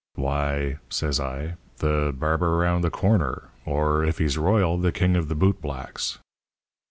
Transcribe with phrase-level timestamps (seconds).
[0.15, 5.27] "'Why,' says I, 'the barber around the corner; or, if he's royal, the king of
[5.27, 6.17] the boot blacks.'